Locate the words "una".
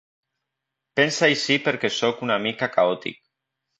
2.29-2.39